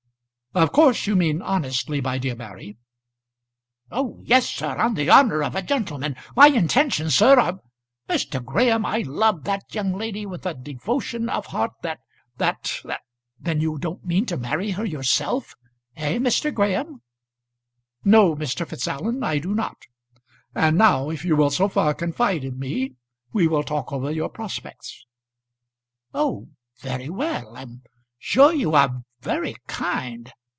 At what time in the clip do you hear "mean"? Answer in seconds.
1.15-1.41, 14.03-14.25